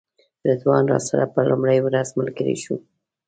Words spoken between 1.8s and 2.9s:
ورځ ملګری شو.